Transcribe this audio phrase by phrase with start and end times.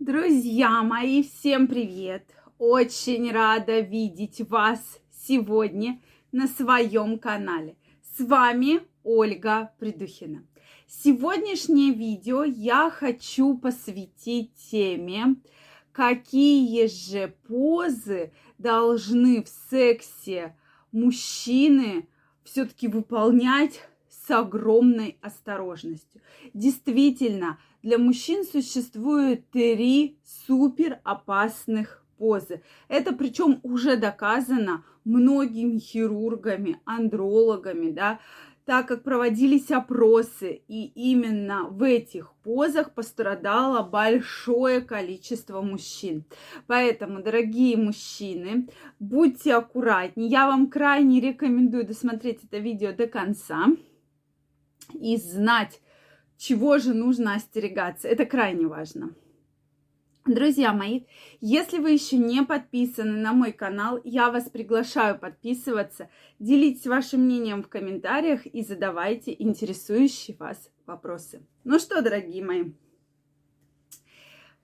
[0.00, 2.24] Друзья мои, всем привет!
[2.56, 6.00] Очень рада видеть вас сегодня
[6.32, 7.76] на своем канале.
[8.16, 10.42] С вами Ольга Придухина.
[10.86, 15.36] Сегодняшнее видео я хочу посвятить теме,
[15.92, 20.56] какие же позы должны в сексе
[20.92, 22.08] мужчины
[22.42, 26.22] все-таки выполнять с огромной осторожностью.
[26.54, 32.62] Действительно, для мужчин существует три супер опасных позы.
[32.88, 38.20] Это причем уже доказано многими хирургами, андрологами, да,
[38.66, 46.24] так как проводились опросы, и именно в этих позах пострадало большое количество мужчин.
[46.66, 48.68] Поэтому, дорогие мужчины,
[49.00, 50.28] будьте аккуратнее.
[50.28, 53.66] Я вам крайне рекомендую досмотреть это видео до конца
[54.92, 55.80] и знать,
[56.40, 58.08] чего же нужно остерегаться.
[58.08, 59.14] Это крайне важно.
[60.26, 61.02] Друзья мои,
[61.40, 67.62] если вы еще не подписаны на мой канал, я вас приглашаю подписываться, делитесь вашим мнением
[67.62, 71.42] в комментариях и задавайте интересующие вас вопросы.
[71.64, 72.72] Ну что, дорогие мои,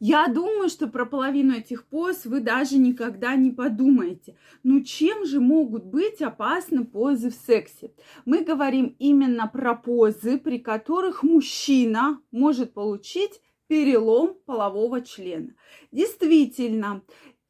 [0.00, 4.36] я думаю, что про половину этих поз вы даже никогда не подумаете.
[4.62, 7.92] Ну чем же могут быть опасны позы в сексе?
[8.24, 15.54] Мы говорим именно про позы, при которых мужчина может получить перелом полового члена.
[15.92, 17.02] Действительно,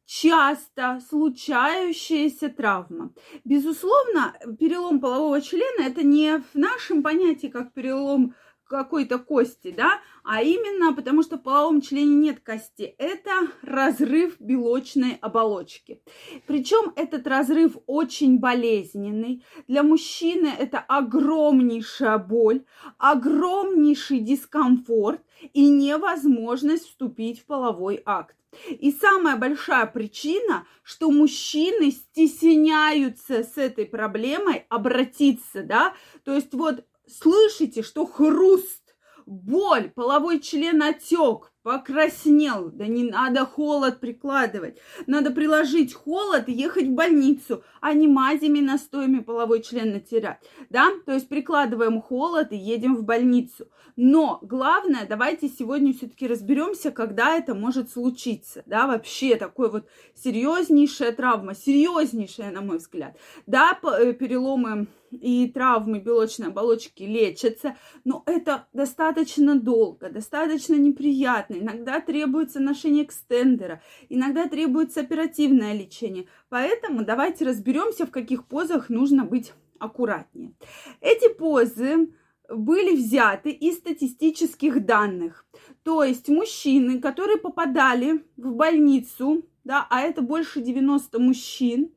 [0.05, 3.13] часто случающаяся травма.
[3.45, 8.33] Безусловно, перелом полового члена это не в нашем понятии как перелом
[8.69, 12.95] какой-то кости, да, а именно потому что в половом члене нет кости.
[12.97, 16.01] Это разрыв белочной оболочки.
[16.45, 19.43] Причем этот разрыв очень болезненный.
[19.67, 22.63] Для мужчины это огромнейшая боль,
[22.97, 25.21] огромнейший дискомфорт
[25.53, 28.35] и невозможность вступить в половой акт.
[28.67, 35.93] И самая большая причина, что мужчины стесняются с этой проблемой обратиться, да,
[36.23, 42.71] то есть вот слышите, что хруст, боль, половой член отек, покраснел.
[42.71, 44.77] Да не надо холод прикладывать.
[45.05, 50.39] Надо приложить холод и ехать в больницу, а не мазями, настоями половой член натирать.
[50.69, 50.89] Да?
[51.05, 53.67] То есть прикладываем холод и едем в больницу.
[53.95, 58.63] Но главное, давайте сегодня все-таки разберемся, когда это может случиться.
[58.65, 63.17] Да, вообще такой вот серьезнейшая травма, серьезнейшая, на мой взгляд.
[63.45, 71.55] Да, э, переломы и травмы белочной оболочки лечатся, но это достаточно долго, достаточно неприятно.
[71.55, 76.27] Иногда требуется ношение экстендера, иногда требуется оперативное лечение.
[76.49, 80.53] Поэтому давайте разберемся, в каких позах нужно быть аккуратнее.
[81.01, 82.09] Эти позы
[82.49, 85.45] были взяты из статистических данных.
[85.83, 91.91] То есть мужчины, которые попадали в больницу, да, а это больше 90 мужчин,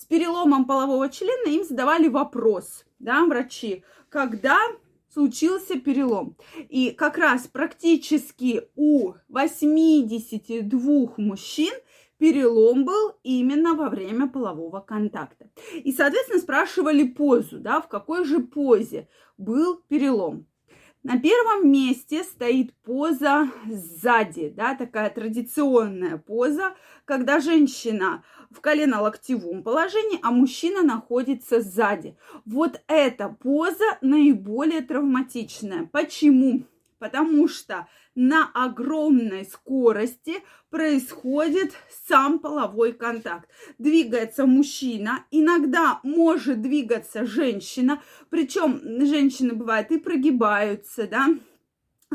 [0.00, 4.56] с переломом полового члена им задавали вопрос, да, врачи, когда
[5.12, 6.36] случился перелом.
[6.70, 11.74] И как раз практически у 82 мужчин
[12.16, 15.50] перелом был именно во время полового контакта.
[15.74, 19.06] И, соответственно, спрашивали позу, да, в какой же позе
[19.36, 20.46] был перелом.
[21.02, 26.74] На первом месте стоит поза сзади, да, такая традиционная поза,
[27.06, 32.18] когда женщина в колено-локтевом положении, а мужчина находится сзади.
[32.44, 35.88] Вот эта поза наиболее травматичная.
[35.90, 36.64] Почему?
[36.98, 37.88] Потому что
[38.20, 41.72] на огромной скорости происходит
[42.06, 43.48] сам половой контакт.
[43.78, 51.28] Двигается мужчина, иногда может двигаться женщина, причем женщины бывают и прогибаются, да,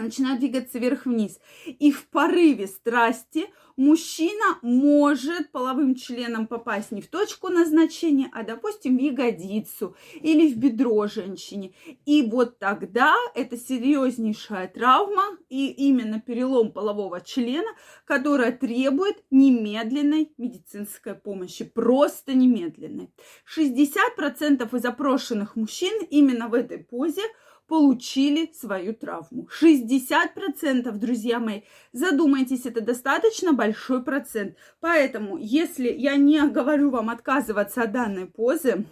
[0.04, 1.40] начинают двигаться вверх-вниз.
[1.66, 3.46] И в порыве страсти
[3.78, 10.58] мужчина может половым членом попасть не в точку назначения, а, допустим, в ягодицу или в
[10.58, 11.74] бедро женщине.
[12.06, 17.72] И вот тогда это серьезнейшая травма и именно перелом полового члена,
[18.06, 23.12] которая требует немедленной медицинской помощи, просто немедленной.
[23.46, 27.24] 60% из опрошенных мужчин именно в этой позе–
[27.68, 29.48] получили свою травму.
[29.62, 31.62] 60%, друзья мои,
[31.94, 34.56] задумайтесь, это достаточно большой процент.
[34.80, 38.86] Поэтому, если я не говорю вам отказываться от данной позы,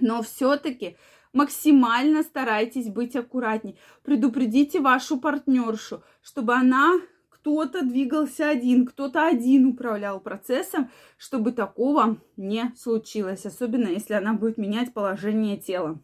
[0.00, 0.96] но все-таки
[1.32, 3.78] максимально старайтесь быть аккуратней.
[4.02, 12.72] Предупредите вашу партнершу, чтобы она кто-то двигался один, кто-то один управлял процессом, чтобы такого не
[12.76, 16.00] случилось, особенно если она будет менять положение тела.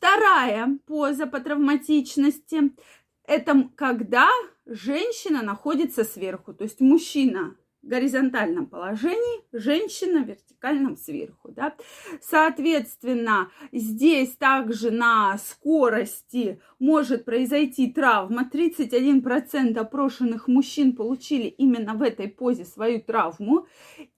[0.00, 2.74] Вторая поза по травматичности–
[3.26, 4.30] это когда
[4.64, 11.50] женщина находится сверху, то есть мужчина горизонтальном положении, женщина в вертикальном сверху.
[11.50, 11.74] Да?
[12.20, 18.48] Соответственно, здесь также на скорости может произойти травма.
[18.52, 23.66] 31% опрошенных мужчин получили именно в этой позе свою травму.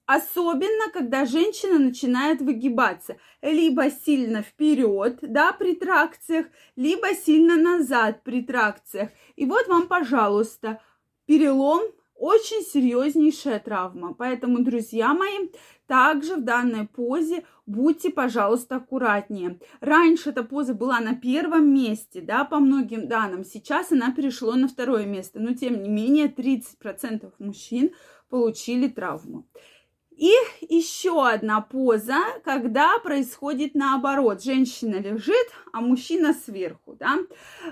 [0.05, 3.17] Особенно, когда женщина начинает выгибаться.
[3.41, 9.09] Либо сильно вперед, да, при тракциях, либо сильно назад при тракциях.
[9.37, 10.81] И вот вам, пожалуйста,
[11.25, 11.83] перелом
[12.23, 14.13] очень серьезнейшая травма.
[14.13, 15.49] Поэтому, друзья мои,
[15.87, 19.59] также в данной позе будьте, пожалуйста, аккуратнее.
[19.81, 23.43] Раньше эта поза была на первом месте, да, по многим данным.
[23.43, 25.41] Сейчас она перешла на второе место.
[25.41, 27.91] Но, тем не менее, 30% мужчин
[28.29, 29.45] получили травму.
[30.17, 30.31] И
[30.61, 34.43] еще одна поза, когда происходит наоборот.
[34.43, 36.95] Женщина лежит, а мужчина сверху.
[36.95, 37.19] Да?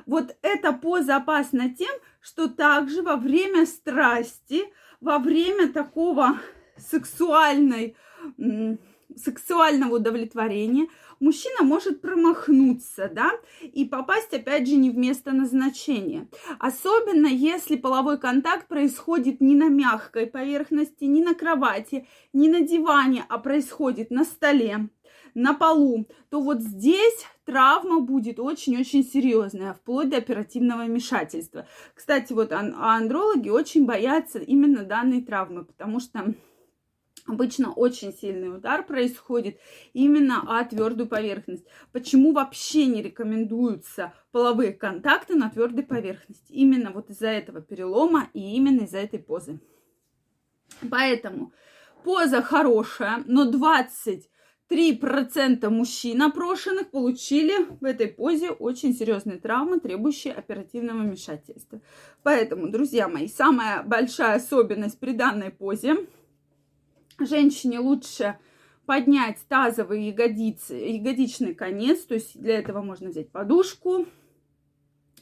[0.06, 4.64] Вот эта поза опасна тем, что также во время страсти,
[5.00, 6.40] во время такого
[6.78, 7.96] сексуальной,
[9.18, 10.88] сексуального удовлетворения
[11.20, 13.32] мужчина может промахнуться, да,
[13.62, 16.28] и попасть, опять же, не в место назначения.
[16.60, 23.26] Особенно, если половой контакт происходит не на мягкой поверхности, не на кровати, не на диване,
[23.30, 24.90] а происходит на столе,
[25.34, 31.68] на полу, то вот здесь травма будет очень-очень серьезная, вплоть до оперативного вмешательства.
[31.94, 36.34] Кстати, вот андрологи очень боятся именно данной травмы, потому что
[37.28, 39.60] Обычно очень сильный удар происходит
[39.94, 41.68] именно о твердую поверхность.
[41.92, 46.52] Почему вообще не рекомендуются половые контакты на твердой поверхности?
[46.52, 49.60] Именно вот из-за этого перелома и именно из-за этой позы.
[50.90, 51.54] Поэтому
[52.04, 61.04] поза хорошая, но 23% мужчин опрошенных получили в этой позе очень серьезные травмы, требующие оперативного
[61.04, 61.82] вмешательства.
[62.24, 65.98] Поэтому, друзья мои, самая большая особенность при данной позе–
[67.26, 68.38] Женщине лучше
[68.86, 74.06] поднять тазовый ягодицы, ягодичный конец, то есть для этого можно взять подушку,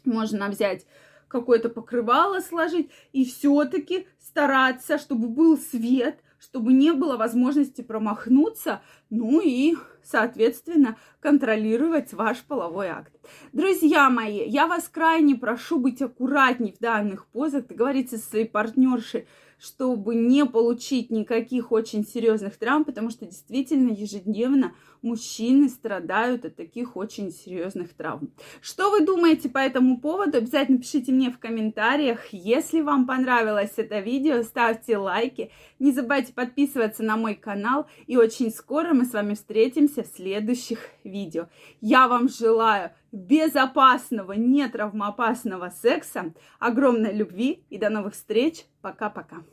[0.06, 0.86] можно взять
[1.28, 9.42] какое-то покрывало сложить и все-таки стараться, чтобы был свет, чтобы не было возможности промахнуться, ну
[9.42, 13.14] и, соответственно, контролировать ваш половой акт.
[13.52, 19.28] Друзья мои, я вас крайне прошу быть аккуратней в данных позах, договориться со своей партнершей,
[19.60, 26.96] чтобы не получить никаких очень серьезных травм, потому что действительно ежедневно мужчины страдают от таких
[26.96, 28.32] очень серьезных травм.
[28.62, 30.38] Что вы думаете по этому поводу?
[30.38, 32.28] Обязательно пишите мне в комментариях.
[32.32, 35.52] Если вам понравилось это видео, ставьте лайки.
[35.80, 37.88] Не забывайте подписываться на мой канал.
[38.08, 41.48] И очень скоро мы с вами встретимся в следующих видео.
[41.82, 48.66] Я вам желаю безопасного, не травмоопасного секса, огромной любви и до новых встреч.
[48.82, 49.44] Пока-пока.